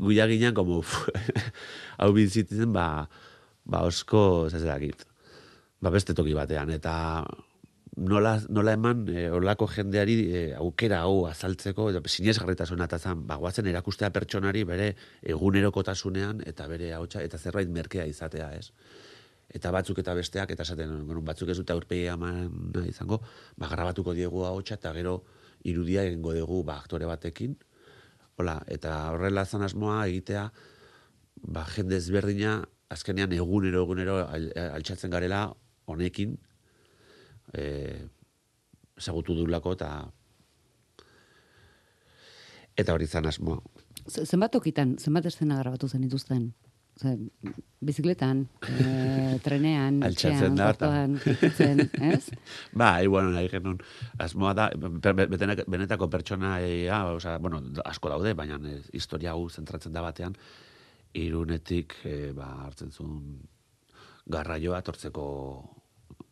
guia 0.00 0.26
ginean, 0.30 0.54
como, 0.54 0.82
hau 2.02 2.10
bizitzen, 2.16 2.72
ba, 2.74 3.06
ba, 3.64 3.84
osko, 3.86 4.48
ez 4.50 4.64
dakit, 4.64 5.06
ba, 5.80 5.94
beste 5.94 6.16
toki 6.18 6.34
batean. 6.34 6.72
Eta 6.74 6.94
nola, 7.96 8.38
nola 8.48 8.72
eman 8.78 9.04
e, 9.12 9.28
olako 9.30 9.68
jendeari 9.68 10.16
e, 10.32 10.42
aukera 10.56 11.02
hau 11.04 11.26
azaltzeko, 11.28 11.90
edo 11.92 12.02
sinesgarritasuna 12.08 12.88
eta 12.88 12.98
zan, 12.98 13.26
ba, 13.28 13.36
guazen 13.42 13.68
erakustea 13.68 14.10
pertsonari 14.14 14.64
bere 14.64 14.92
egunerokotasunean 15.22 16.42
eta 16.48 16.68
bere 16.70 16.92
hautsa 16.96 17.22
eta 17.22 17.38
zerbait 17.38 17.68
merkea 17.68 18.06
izatea, 18.08 18.52
ez? 18.56 18.72
Eta 19.52 19.70
batzuk 19.74 19.98
eta 20.00 20.14
besteak, 20.16 20.50
eta 20.54 20.64
esaten, 20.64 21.02
bueno, 21.06 21.20
batzuk 21.20 21.50
ez 21.52 21.58
dute 21.58 21.74
aurpegi 21.74 22.06
eman 22.08 22.72
izango, 22.88 23.20
ba, 23.56 23.68
grabatuko 23.68 24.14
diegu 24.16 24.46
hautsa 24.48 24.78
eta 24.78 24.94
gero 24.96 25.18
irudia 25.68 26.06
egingo 26.08 26.32
dugu 26.34 26.62
ba, 26.64 26.78
aktore 26.80 27.06
batekin, 27.06 27.58
Hola, 28.40 28.56
eta 28.72 28.92
horrela 29.12 29.44
zan 29.44 29.62
asmoa 29.66 30.06
egitea, 30.08 30.46
ba, 31.52 31.66
jende 31.74 31.98
ezberdina, 32.00 32.56
azkenean 32.92 33.32
egunero, 33.36 33.82
egunero 33.84 34.16
al, 34.24 34.48
altxatzen 34.78 35.12
garela 35.12 35.44
honekin, 35.92 36.38
e, 37.52 37.62
ezagutu 38.98 39.36
dulako 39.36 39.76
eta 39.76 39.92
eta 42.82 42.96
hori 42.96 43.06
zan 43.06 43.28
asmoa. 43.28 43.60
Zenbat 44.08 44.56
tokitan, 44.56 44.96
zenbat 44.98 45.28
estena 45.28 45.60
grabatu 45.60 45.88
zen 45.88 46.02
dituzten? 46.08 46.48
Ze, 47.00 47.14
bizikletan, 47.80 48.42
e, 48.68 49.38
trenean, 49.44 50.02
Altxatzen 50.04 50.54
da, 50.58 50.66
ez? 52.12 52.26
Bai, 52.82 53.06
bueno, 53.08 53.30
nahi 53.32 53.48
genuen, 53.48 53.78
asmoa 54.20 54.52
da, 54.54 54.66
be- 54.76 55.12
be- 55.16 55.26
betenak- 55.32 55.64
benetako 55.72 56.08
pertsonaia, 56.12 57.00
osea, 57.14 57.38
bueno, 57.42 57.62
asko 57.88 58.12
daude, 58.12 58.34
baina 58.38 58.58
eh, 58.68 58.82
historia 58.92 59.32
hau 59.32 59.48
zentratzen 59.50 59.92
da 59.96 60.02
batean, 60.04 60.36
irunetik, 61.16 61.96
eh, 62.04 62.32
ba, 62.36 62.50
hartzen 62.66 62.92
zuen 62.92 63.40
garraioa 64.32 64.82
tortzeko 64.86 65.24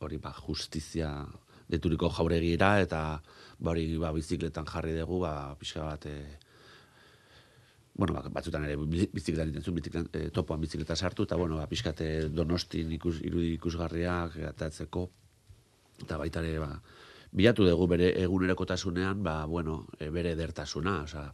hori 0.01 0.19
ba, 0.23 0.31
justizia 0.47 1.11
deturiko 1.71 2.09
jauregira, 2.13 2.77
eta 2.85 3.01
ba, 3.59 3.71
hori 3.73 3.97
ba, 3.99 4.13
bizikletan 4.13 4.69
jarri 4.69 4.95
dugu, 4.99 5.21
ba, 5.25 5.35
pixka 5.59 5.83
bat, 5.89 6.07
eh, 6.07 6.39
bueno, 7.95 8.15
ba, 8.15 8.23
batzutan 8.33 8.65
ere 8.65 8.77
bi- 8.77 9.11
bizikletan 9.13 9.49
egiten 9.49 9.63
zuen, 9.63 9.75
bizikletan, 9.77 10.09
eh, 10.15 10.31
topoan 10.31 10.61
bizikleta 10.61 10.97
sartu, 10.97 11.23
eta 11.25 11.37
bueno, 11.37 11.57
ba, 11.57 11.67
pixkate 11.67 12.29
donostin 12.31 12.93
ikus, 12.93 13.21
irudi 13.21 13.55
ikusgarriak 13.59 14.37
atatzeko, 14.55 15.11
eta 16.03 16.17
baita 16.17 16.41
ere, 16.41 16.59
ba, 16.63 16.81
bilatu 17.33 17.65
dugu 17.69 17.87
bere 17.87 18.13
egunerokotasunean, 18.23 19.23
ba, 19.23 19.45
bueno, 19.47 19.87
e, 19.99 20.09
bere 20.11 20.33
edertasuna, 20.33 21.03
osea, 21.03 21.33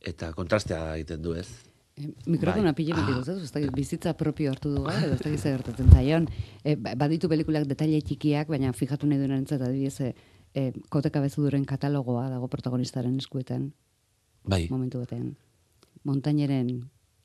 eta 0.00 0.32
kontrastea 0.36 0.94
egiten 0.96 1.22
du 1.22 1.34
ez. 1.34 1.48
E, 1.96 2.06
mikrofona 2.26 2.70
Bai. 2.72 2.74
pile 2.74 2.94
Ah. 2.96 3.20
ez 3.20 3.50
dakit, 3.52 3.72
bizitza 3.74 4.14
propio 4.16 4.50
hartu 4.50 4.70
du 4.70 4.82
edo 4.88 5.14
ez 5.14 5.20
dakit 5.20 5.38
zer 5.40 5.56
gertatzen 5.58 5.90
zaion. 5.92 6.28
E, 6.64 6.76
ba- 6.76 6.94
baditu 6.94 7.28
pelikulak 7.28 7.66
detaile 7.66 8.00
txikiak, 8.00 8.48
baina 8.48 8.72
fijatu 8.72 9.06
nahi 9.06 9.18
duen 9.18 9.32
adibidez, 9.32 10.00
e, 10.00 10.14
e, 10.54 10.72
kote 10.88 11.10
kabezuduren 11.10 11.64
katalogoa 11.64 12.28
dago 12.30 12.48
protagonistaren 12.48 13.18
eskuetan, 13.18 13.72
Bai, 14.48 14.66
momentu 14.70 15.02
batean. 15.02 15.34
Montaineren 16.04 16.70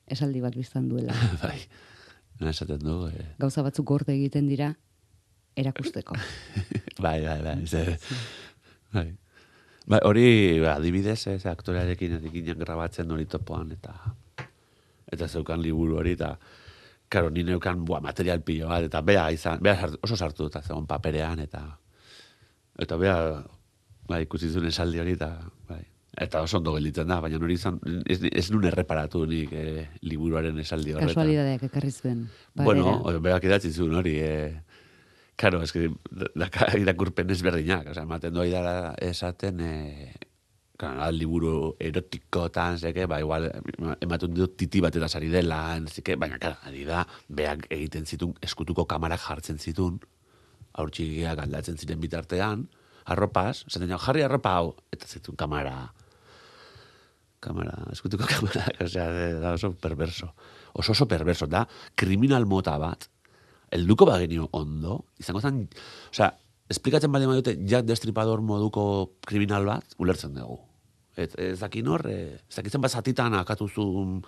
esaldi 0.06 0.42
bat 0.44 0.56
biztan 0.56 0.88
duela. 0.90 1.14
bai, 1.42 1.58
Nena 2.40 2.52
esaten 2.52 2.82
du, 2.84 3.06
e, 3.08 3.30
Gauza 3.40 3.64
batzuk 3.64 3.86
gorde 3.88 4.12
egiten 4.12 4.48
dira, 4.50 4.74
erakusteko. 5.56 6.16
bai, 7.04 7.20
bai, 7.24 7.38
bai. 7.42 7.56
Ze, 7.66 7.86
bai. 8.96 9.08
Bai, 9.86 10.00
hori, 10.04 10.26
ba, 10.60 10.76
adibidez, 10.76 11.20
ez, 11.30 11.42
aktorearekin 11.46 12.18
erikinan 12.18 12.58
grabatzen 12.60 13.10
hori 13.14 13.26
topoan, 13.30 13.70
eta 13.76 13.94
eta 15.14 15.28
zeukan 15.30 15.62
liburu 15.62 16.00
hori, 16.00 16.16
eta 16.18 16.32
karo, 17.08 17.30
ni 17.30 17.44
neukan, 17.46 17.84
bua, 17.86 18.00
material 18.02 18.42
pilo 18.42 18.68
bat, 18.68 18.88
eta 18.88 19.00
bea, 19.06 19.28
izan, 19.30 19.62
bea 19.62 19.92
oso 20.02 20.18
sartu 20.18 20.50
eta 20.50 20.64
zegoen 20.64 20.88
paperean, 20.90 21.40
eta 21.44 21.62
eta 22.82 22.98
bea, 22.98 23.18
bai, 24.10 24.24
ikusi 24.26 24.50
zuen 24.50 24.66
esaldi 24.72 25.00
hori, 25.00 25.14
eta, 25.14 25.30
bai, 25.70 25.84
eta 26.16 26.42
oso 26.42 26.58
ondo 26.58 26.72
gelditzen 26.76 27.08
da, 27.08 27.20
baina 27.20 27.36
hori 27.36 27.58
izan, 27.58 27.78
ez, 28.08 28.20
ez 28.30 28.46
nun 28.50 28.64
erreparatu 28.64 29.26
nik 29.28 29.52
eh, 29.52 29.86
liburuaren 30.02 30.58
esaldi 30.62 30.94
horretan. 30.94 31.12
Kasualidadeak 31.12 31.66
ekarri 31.68 31.92
zuen. 31.92 32.24
Bueno, 32.56 33.02
berak 33.20 33.44
idatzi 33.44 33.72
zuen 33.72 33.94
hori, 34.00 34.16
eh, 34.24 34.54
Claro, 35.36 35.62
es 35.62 35.70
que 35.70 35.90
daka 36.34 36.70
irakurpen 36.80 37.28
ezberdinak, 37.30 37.90
osea, 37.92 38.06
ematen 38.06 38.32
doi 38.32 38.48
dara 38.48 38.94
esaten, 39.04 39.60
eh, 39.60 40.14
claro, 40.80 41.02
al 41.04 41.18
liburu 41.18 41.74
erotikotan, 41.78 42.78
zeke, 42.78 43.04
ba, 43.04 43.18
igual, 43.20 43.50
ematen 44.00 44.32
dut 44.32 44.56
titi 44.56 44.80
bat 44.80 44.96
eta 44.96 45.10
sari 45.12 45.28
dela, 45.28 45.60
zike, 45.92 46.16
baina, 46.16 46.40
claro, 46.40 46.56
ari 46.64 46.86
da, 46.88 47.04
beak 47.28 47.68
egiten 47.68 48.08
zitun, 48.08 48.32
eskutuko 48.40 48.86
kamarak 48.88 49.20
jartzen 49.26 49.60
zitun, 49.60 50.00
aurtsigiak 50.72 51.44
aldatzen 51.44 51.76
ziren 51.76 52.00
bitartean, 52.00 52.64
arropaz, 53.04 53.66
esaten 53.68 53.92
jo, 53.92 54.00
jarri 54.08 54.24
arropa 54.24 54.56
hau, 54.56 54.72
eta 54.96 55.04
zitun 55.04 55.36
kamara, 55.36 55.92
kamara, 57.46 57.76
eskutuko 57.94 58.26
kamara, 58.32 58.66
osea, 58.84 59.06
da 59.42 59.54
oso 59.56 59.72
perverso. 59.80 60.32
Oso 60.74 60.92
oso 60.92 61.06
perverso, 61.08 61.48
da, 61.48 61.64
kriminal 61.94 62.46
mota 62.46 62.76
bat, 62.82 63.08
helduko 63.72 64.06
bagenio 64.08 64.48
ondo, 64.56 65.04
izango 65.22 65.40
zen, 65.40 65.64
osea, 66.10 66.32
esplikatzen 66.72 67.12
baldin 67.12 67.30
badute 67.30 67.56
Jack 67.68 67.86
Destripador 67.86 68.42
moduko 68.42 68.86
kriminal 69.26 69.66
bat, 69.68 69.96
ulertzen 70.02 70.34
dugu. 70.36 70.60
Et, 71.16 71.32
ez 71.40 71.56
dakin 71.62 71.86
hor, 71.88 72.04
eh, 72.10 72.36
ez 72.36 72.56
dakitzen 72.58 72.82
bat 72.82 72.92
zatitan 72.92 73.34
akatuzun, 73.38 74.18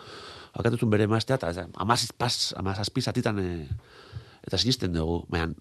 akatuzun 0.56 0.90
bere 0.90 1.04
emaztea, 1.04 1.37
eta 1.37 1.50
ez, 1.52 1.66
amaz, 1.76 2.06
pas, 2.16 2.37
amazazpi 2.56 3.04
zatitan, 3.04 3.40
eh, 3.42 3.66
eta 4.46 4.56
sinisten 4.56 4.94
dugu, 4.94 5.20
baina, 5.28 5.52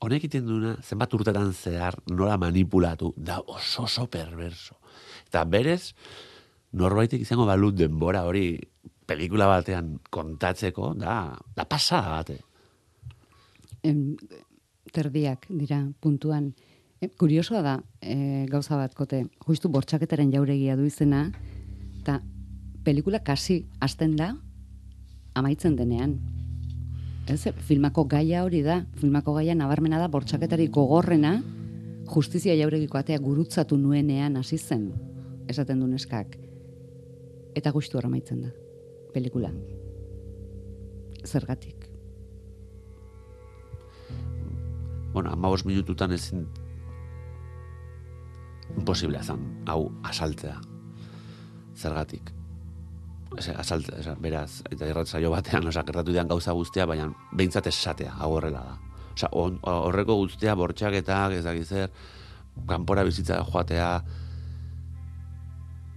honek 0.00 0.22
egiten 0.22 0.46
duena, 0.46 0.76
zenbat 0.86 1.14
urtetan 1.16 1.52
zehar 1.52 1.98
nola 2.08 2.38
manipulatu, 2.40 3.12
da 3.16 3.40
oso 3.40 3.84
oso 3.88 4.06
perverso. 4.10 4.78
Eta 5.26 5.42
berez, 5.44 5.94
norbaitek 6.72 7.22
izango 7.24 7.46
balut 7.48 7.74
denbora 7.78 8.22
hori 8.28 8.54
pelikula 9.10 9.48
batean 9.50 9.96
kontatzeko, 10.10 10.94
da, 10.94 11.34
da 11.56 11.66
pasada 11.66 12.14
bate. 12.14 12.36
Em, 13.82 14.14
terdiak 14.94 15.48
dira 15.50 15.80
puntuan. 16.02 16.52
E, 17.00 17.08
kuriosoa 17.18 17.62
da, 17.64 17.78
e, 18.02 18.46
gauza 18.50 18.76
bat 18.78 18.94
kote, 18.94 19.24
justu 19.46 19.70
bortxaketaren 19.72 20.30
jauregia 20.34 20.76
du 20.78 20.86
izena, 20.86 21.24
eta 22.02 22.20
pelikula 22.86 23.22
kasi 23.24 23.64
hasten 23.82 24.14
da, 24.18 24.34
amaitzen 25.34 25.74
denean. 25.78 26.18
Ez, 27.30 27.42
filmako 27.66 28.04
gaia 28.10 28.44
hori 28.44 28.62
da, 28.66 28.82
filmako 29.00 29.34
gaia 29.38 29.56
nabarmena 29.58 29.98
da, 30.02 30.10
bortxaketari 30.12 30.68
gogorrena, 30.70 31.38
justizia 32.10 32.54
jauregiko 32.58 32.98
atea 32.98 33.18
gurutzatu 33.22 33.78
nuenean 33.78 34.38
hasi 34.38 34.58
zen, 34.58 34.90
esaten 35.50 35.82
du 35.82 35.90
neskak. 35.90 36.38
Eta 37.54 37.70
gustu 37.74 37.98
hor 37.98 38.06
amaitzen 38.06 38.42
da, 38.42 38.50
pelikula. 39.14 39.52
Zergatik. 41.26 41.90
bueno, 45.12 45.30
amabos 45.32 45.64
minututan 45.66 46.12
ezin 46.12 46.46
imposiblea 48.78 49.22
zan, 49.22 49.42
hau 49.66 49.90
asaltzea. 50.06 50.60
Zergatik. 51.76 52.30
Ese, 53.38 53.54
asaltzea, 53.58 53.98
esa, 54.00 54.14
beraz, 54.22 54.62
eta 54.70 54.86
irratzaio 54.90 55.30
batean, 55.34 55.66
osa, 55.66 55.82
gertatu 55.86 56.14
dian 56.14 56.30
gauza 56.30 56.54
guztia, 56.54 56.86
baina 56.86 57.08
behintzat 57.32 57.66
esatea, 57.70 58.14
hau 58.18 58.30
horrela 58.36 58.62
da. 58.68 58.78
Osa, 59.12 59.30
horreko 59.34 60.16
guztia, 60.22 60.54
bortxaketak, 60.58 61.36
ez 61.38 61.44
dakiz 61.44 61.66
zer, 61.68 61.90
kanpora 62.70 63.04
bizitza 63.06 63.42
joatea, 63.50 63.90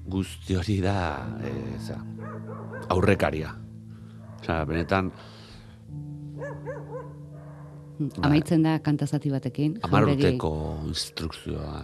guzti 0.06 0.56
hori 0.56 0.80
da, 0.82 0.96
e, 1.44 1.52
eza, 1.78 1.98
aurrekaria. 2.90 3.54
Osa, 4.42 4.66
benetan, 4.66 5.12
Amaitzen 8.26 8.64
da 8.66 8.80
kantazati 8.84 9.30
batekin. 9.32 9.78
amar 9.86 10.02
jauregi 10.04 10.26
urteko 10.26 10.50
instrukzioa. 10.90 11.84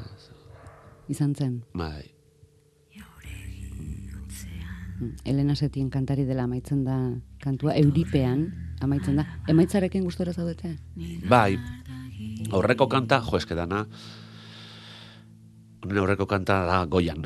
Izan 1.08 1.36
zen. 1.36 1.62
Bai, 1.74 2.10
Mm, 5.00 5.16
Elena 5.24 5.56
Setien 5.56 5.88
kantari 5.90 6.26
dela 6.28 6.44
amaitzen 6.44 6.84
da 6.84 6.98
kantua, 7.40 7.72
euripean 7.80 8.42
amaitzen 8.84 9.16
da. 9.16 9.24
Emaitzarekin 9.48 10.04
gustora 10.04 10.34
zaudete? 10.34 10.74
Bai, 11.30 11.56
aurreko 12.52 12.88
kanta, 12.92 13.22
jo, 13.24 13.38
eske 13.40 13.56
dana, 13.56 13.86
honen 15.86 16.02
aurreko 16.04 16.26
kanta 16.28 16.66
da 16.68 16.82
goian. 16.86 17.24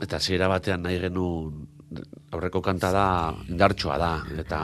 Eta 0.00 0.18
zira 0.20 0.48
batean 0.48 0.82
nahi 0.86 0.98
genuen, 1.02 1.66
aurreko 2.32 2.62
kanta 2.64 2.90
da 2.94 3.06
indartxoa 3.48 3.96
da, 4.00 4.12
eta 4.40 4.60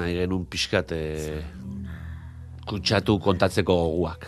nahi 0.00 0.16
genuen 0.18 0.44
pixkat 0.50 0.92
e, 0.92 1.04
kutsatu 2.68 3.18
kontatzeko 3.22 3.76
goguak. 3.80 4.26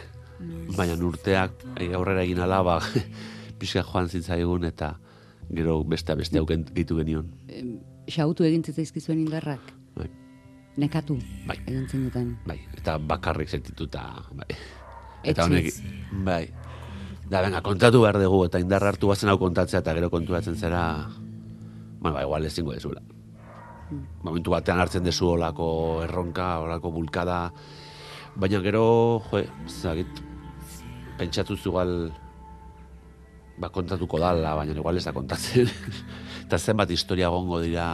Baina 0.76 0.96
urteak 1.08 1.64
eh, 1.80 1.92
aurrera 1.96 2.24
egin 2.24 2.40
ala, 2.44 2.62
ba, 2.64 2.78
pixkat 3.60 3.86
joan 3.88 4.08
zitzaigun, 4.08 4.64
eta 4.68 4.94
gero 5.54 5.82
beste 5.84 6.16
beste 6.18 6.40
auken 6.40 6.64
gitu 6.76 6.98
genion. 7.00 7.28
Xautu 8.10 8.46
egin 8.46 8.64
zitzaizkizuen 8.64 9.20
indarrak? 9.24 9.72
Bai. 9.96 10.08
Nekatu? 10.80 11.18
Bai. 11.46 11.58
Egin 11.66 11.86
zenuten. 11.88 12.34
Bai, 12.46 12.58
eta 12.78 12.96
bakarrik 12.98 13.50
sentituta, 13.52 14.06
bai. 14.32 14.48
Eta 15.26 15.46
honek, 15.46 15.72
bai. 16.26 16.44
Da, 17.26 17.40
venga, 17.42 17.58
kontatu 17.58 18.04
behar 18.04 18.20
dugu, 18.22 18.44
eta 18.46 18.60
indar 18.62 18.84
hartu 18.86 19.08
bazen 19.10 19.32
hau 19.32 19.38
kontatzea, 19.40 19.80
eta 19.82 19.94
gero 19.96 20.10
konturatzen 20.12 20.54
zera, 20.54 20.82
bueno, 21.98 22.12
ba, 22.14 22.22
igual 22.22 22.46
ezingo 22.46 22.70
dezula. 22.70 23.02
Momentu 24.22 24.52
batean 24.54 24.78
hartzen 24.78 25.02
dezu 25.02 25.32
olako 25.32 25.66
erronka, 26.04 26.60
olako 26.62 26.92
bulkada, 26.94 27.40
baina 28.38 28.60
gero, 28.62 28.84
jo, 29.26 29.40
zagit, 29.66 30.22
pentsatu 31.18 31.58
igual, 31.64 31.96
ba, 33.58 33.72
kontatuko 33.74 34.22
dala, 34.22 34.54
baina 34.60 34.78
igual 34.78 35.02
ez 35.02 35.04
da 35.08 35.14
kontatzen. 35.16 35.66
eta 36.46 36.62
zenbat 36.62 36.94
historia 36.94 37.26
egongo 37.26 37.58
dira, 37.64 37.88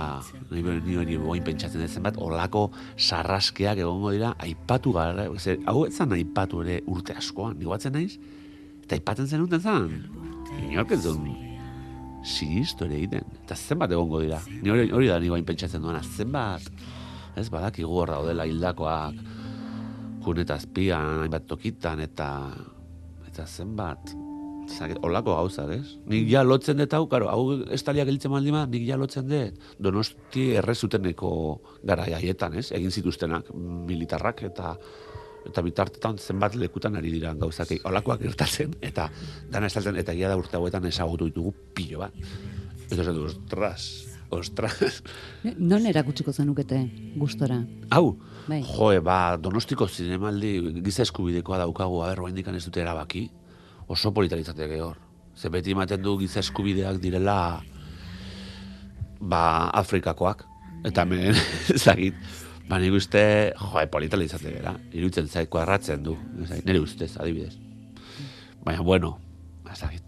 ni, 0.53 0.61
ni 0.61 1.01
hori 1.01 1.17
boin 1.17 1.49
pentsatzen 1.49 1.81
dut, 1.81 1.89
zenbat 1.89 2.21
olako 2.21 2.67
sarraskeak 3.01 3.81
egongo 3.81 4.13
dira, 4.13 4.37
aipatu 4.45 4.93
gara, 4.93 5.25
ze, 5.41 5.57
hau 5.65 5.87
ez 5.89 5.95
zan 5.97 6.13
aipatu 6.21 6.61
ere 6.67 6.83
urte 6.85 7.17
askoan, 7.17 7.57
nigo 7.57 7.73
batzen 7.73 7.97
naiz, 7.97 8.21
eta 8.93 9.01
aipatzen 9.01 9.29
zen 9.29 9.41
uten 9.41 9.61
zan, 9.61 9.87
inork 10.69 10.91
ez 10.93 11.01
duen, 11.07 11.31
sinistu 12.23 12.85
ere 12.85 12.99
egiten, 12.99 13.29
eta 13.41 13.57
zenbat 13.57 13.93
egongo 13.97 14.21
dira, 14.21 14.41
ni 14.53 14.69
hori, 14.69 14.91
hori 14.93 15.09
da 15.09 15.17
nigo 15.23 15.39
pentsatzen 15.49 15.81
duena, 15.81 16.03
zenbat, 16.05 16.67
ez 17.41 17.49
badakigu 17.49 18.03
hor 18.03 18.13
daudela 18.13 18.45
hildakoak, 18.45 19.23
kun 20.23 20.43
eta 20.45 20.59
azpian, 20.61 21.23
hainbat 21.23 21.49
tokitan, 21.49 22.05
eta, 22.05 22.29
eta 23.31 23.47
zenbat, 23.47 24.13
Zaget, 24.73 25.01
olako 25.03 25.35
gauzak, 25.35 25.73
ez? 25.75 25.97
Nik 26.07 26.29
ja 26.31 26.45
lotzen 26.47 26.79
dut 26.79 26.93
hau, 26.95 27.03
karo, 27.11 27.27
hau 27.29 27.57
estalia 27.75 28.05
giltzen 28.07 28.31
baldin 28.31 28.55
bat, 28.55 28.71
nik 28.71 28.85
ja 28.87 28.95
lotzen 28.97 29.27
dut. 29.27 29.57
Donosti 29.83 30.45
errezuteneko 30.61 31.33
gara 31.83 32.07
jaietan, 32.07 32.55
ez? 32.61 32.69
Egin 32.71 32.95
zituztenak 32.95 33.51
militarrak 33.91 34.45
eta 34.47 34.77
eta 35.49 35.63
bitartetan 35.65 36.19
zenbat 36.19 36.55
lekutan 36.57 36.97
ari 36.97 37.11
dira 37.13 37.35
gauzak 37.35 37.75
olakoak 37.85 38.23
gertatzen 38.23 38.77
eta 38.81 39.09
dana 39.51 39.67
estaltzen 39.67 39.97
eta 39.97 40.13
egia 40.13 40.31
da 40.31 40.39
urte 40.39 40.57
hauetan 40.57 40.87
ezagutu 40.87 41.29
ditugu 41.31 41.55
pilo 41.75 42.03
bat. 42.05 42.17
Eta 42.91 43.03
esan 43.03 43.17
du, 43.17 43.25
ostras, 43.25 43.85
ostras. 44.33 45.03
Non 45.59 45.87
erakutsiko 45.89 46.33
zenukete 46.33 46.83
gustora? 47.17 47.63
Hau, 47.91 48.19
Bai. 48.49 48.63
joe, 48.67 49.01
ba, 49.01 49.37
donostiko 49.41 49.89
zinemaldi 49.89 50.83
giza 50.85 51.07
eskubidekoa 51.07 51.63
daukagu, 51.63 52.03
aber, 52.03 52.21
oraindik 52.21 52.49
ez 52.49 52.65
dute 52.65 52.81
erabaki, 52.81 53.31
oso 53.89 54.13
polita 54.13 54.37
litzateke 54.37 54.81
hor. 54.81 54.99
Ze 55.37 55.49
beti 55.49 55.73
ematen 55.73 56.03
du 56.03 56.19
giza 56.19 56.41
eskubideak 56.41 57.01
direla 57.01 57.63
ba, 59.21 59.71
Afrikakoak. 59.71 60.45
Eta 60.85 61.05
hemen, 61.07 61.37
ezagit, 61.77 62.15
ba, 62.69 62.79
nik 62.79 62.97
uste, 62.97 63.23
joe, 63.59 63.87
polita 63.93 64.19
litzatekera. 64.21 64.75
Iruditzen 64.93 65.29
zait, 65.29 65.51
kuadratzen 65.53 66.03
du. 66.05 66.17
Nire 66.65 66.81
ustez, 66.81 67.15
adibidez. 67.21 67.55
Baina, 68.65 68.83
bueno, 68.83 69.17
ezagit. 69.73 70.03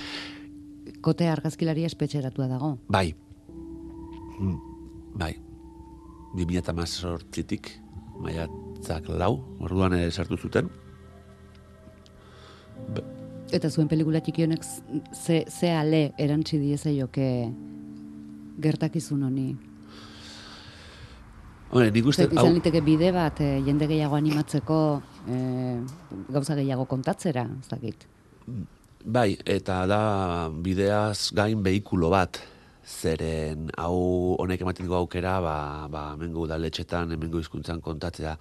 Kote 1.04 1.28
argazkilaria 1.32 1.88
espetxeratua 1.88 2.48
dago. 2.50 2.74
Bai. 2.88 3.14
Mm, 4.38 4.58
bai. 5.16 5.32
2018tik, 6.36 7.70
maiat, 8.20 8.50
maiatzak 8.50 9.08
lau, 9.08 9.40
orduan 9.60 9.94
eh, 9.98 10.10
sartu 10.10 10.36
zuten. 10.36 10.70
Eta 13.52 13.68
zuen 13.68 13.88
pelikula 13.88 14.20
txiki 14.20 14.44
honek 14.46 14.64
ze, 14.64 15.44
ze 15.48 15.72
ale 15.74 16.12
erantzi 16.18 16.58
dieze 16.58 16.94
joke 16.94 17.26
gertakizun 18.62 19.22
honi. 19.26 19.48
Hore, 21.70 21.90
nik 21.94 22.06
uste, 22.10 22.26
izan 22.26 22.56
liteke 22.56 22.80
bide 22.82 23.12
bat 23.14 23.40
eh, 23.44 23.60
jende 23.62 23.86
gehiago 23.86 24.16
animatzeko 24.18 24.78
eh, 25.30 25.76
gauza 26.34 26.56
gehiago 26.58 26.86
kontatzera, 26.90 27.44
ez 27.46 27.68
dakit. 27.70 28.06
Bai, 29.04 29.36
eta 29.46 29.84
da 29.86 30.00
bideaz 30.50 31.30
gain 31.36 31.62
behikulo 31.62 32.10
bat, 32.10 32.40
zeren 32.90 33.70
hau 33.78 34.34
honek 34.42 34.64
ematen 34.64 34.88
dugu 34.88 34.98
aukera, 34.98 35.38
ba, 35.44 35.56
ba 35.92 36.02
hemengo 36.16 36.42
udaletxetan, 36.48 37.14
hemengo 37.14 37.38
hizkuntzan 37.38 37.80
kontatzea, 37.84 38.34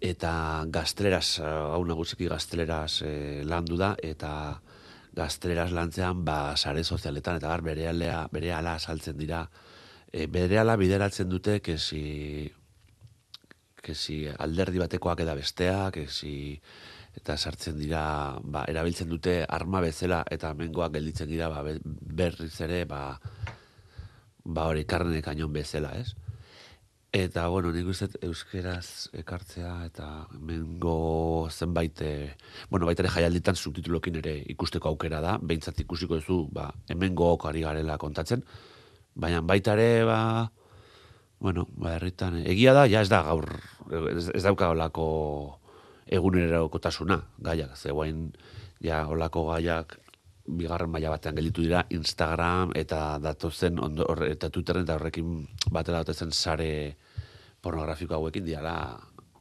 eta 0.00 0.32
gazteleraz, 0.70 1.40
eh, 1.42 1.50
hau 1.74 1.82
nagusiki 1.88 2.30
gazteleraz 2.30 3.02
eh, 3.02 3.42
landu 3.44 3.80
da, 3.80 3.96
eta 3.98 4.60
gazteleraz 5.16 5.72
lantzean, 5.74 6.22
ba, 6.24 6.54
sare 6.56 6.84
sozialetan, 6.84 7.42
eta 7.42 7.50
bar, 7.50 7.66
bere, 7.66 7.88
alea, 7.90 8.22
bere 8.32 8.54
ala 8.54 8.78
saltzen 8.78 9.18
dira, 9.18 9.42
e, 10.12 10.26
bere 10.30 10.62
ala 10.62 10.76
bideratzen 10.78 11.28
dute, 11.28 11.58
kesi, 11.66 12.04
kesi 13.84 14.22
alderdi 14.38 14.80
batekoak 14.82 15.22
eda 15.24 15.34
besteak, 15.38 15.98
kesi 15.98 16.60
eta 17.18 17.36
sartzen 17.36 17.78
dira, 17.78 18.38
ba, 18.42 18.64
erabiltzen 18.70 19.08
dute 19.10 19.40
arma 19.48 19.80
bezala 19.82 20.22
eta 20.30 20.52
mengoak 20.54 20.94
gelditzen 20.94 21.28
dira 21.30 21.48
ba, 21.50 21.62
be- 21.66 21.80
berriz 21.84 22.54
ere 22.62 22.84
ba, 22.88 23.18
ba 24.44 24.66
hori 24.70 24.84
karne 24.86 25.22
kainon 25.22 25.52
bezala, 25.52 25.94
ez? 25.98 26.14
Eta, 27.10 27.48
bueno, 27.50 27.72
nik 27.74 27.88
uste 27.90 28.06
euskeraz 28.22 29.10
ekartzea 29.18 29.72
eta 29.88 30.06
mengo 30.38 31.48
zenbait, 31.50 32.02
eh, 32.06 32.36
bueno, 32.70 32.86
baita 32.86 33.02
ere 33.02 33.10
jaialditan 33.10 33.58
subtitulokin 33.58 34.20
ere 34.20 34.36
ikusteko 34.54 34.92
aukera 34.92 35.18
da, 35.24 35.32
behintzat 35.42 35.82
ikusiko 35.82 36.20
duzu, 36.20 36.44
ba, 36.54 36.68
hemengo 36.88 37.32
ari 37.48 37.66
garela 37.66 37.98
kontatzen, 37.98 38.44
baina 39.16 39.42
baita 39.42 39.74
ere, 39.74 40.04
ba, 40.06 40.20
bueno, 41.40 41.66
ba, 41.76 41.96
herritan, 41.96 42.36
eh, 42.40 42.44
egia 42.52 42.74
da, 42.76 42.86
ja 42.88 43.00
ez 43.00 43.08
da 43.10 43.22
gaur, 43.26 43.48
ez, 44.12 44.28
ez 44.36 44.42
dauka 44.44 44.70
olako 44.70 45.06
egunerokotasuna, 46.06 47.20
gaiak, 47.40 47.76
ze 47.76 47.90
guain, 47.96 48.28
ja, 48.84 49.06
olako 49.08 49.46
gaiak, 49.48 49.96
bigarren 50.50 50.90
maila 50.90 51.12
batean 51.14 51.36
gelditu 51.38 51.62
dira 51.64 51.84
Instagram 51.94 52.72
eta 52.78 53.18
datozen 53.22 53.78
ondo, 53.82 54.06
or, 54.08 54.24
eta 54.26 54.50
Twitteren 54.50 54.84
eta 54.84 54.96
horrekin 54.98 55.44
batera 55.70 56.02
datozen 56.02 56.32
sare 56.32 56.96
pornografiko 57.62 58.16
hauekin 58.16 58.46
diala 58.46 58.74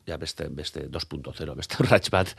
ja 0.07 0.17
beste, 0.17 0.49
beste 0.49 0.87
2.0, 0.89 1.55
beste 1.55 1.79
urrats 1.83 2.11
bat. 2.13 2.35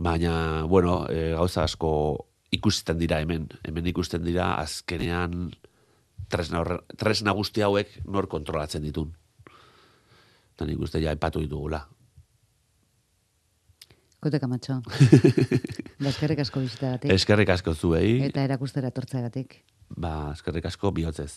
Baina, 0.00 0.64
bueno, 0.68 1.04
e, 1.12 1.32
gauza 1.36 1.64
asko 1.64 1.92
ikusten 2.52 2.98
dira 2.98 3.20
hemen. 3.20 3.48
Hemen 3.68 3.90
ikusten 3.92 4.24
dira 4.24 4.54
azkenean 4.60 5.50
tresna, 6.30 6.60
horre, 6.62 6.78
tresna 6.96 7.34
guzti 7.36 7.62
hauek 7.66 7.98
nor 8.06 8.28
kontrolatzen 8.30 8.82
ditun. 8.86 9.10
Eta 10.54 10.66
nik 10.68 10.80
uste 10.80 11.00
ja 11.02 11.12
epatu 11.16 11.40
ditugula. 11.42 11.82
Kote 14.20 14.36
kamatxo. 14.40 14.80
Baskerrik 16.04 16.42
asko 16.44 16.60
bizitagatik. 16.60 17.12
Eskerrik 17.14 17.48
asko 17.54 17.72
zuei, 17.74 18.18
Eta 18.28 18.42
erakustera 18.44 18.90
tortzagatik. 18.92 19.62
ba, 19.96 20.32
eskerrik 20.34 20.66
asko 20.68 20.90
bihotzez. 20.92 21.32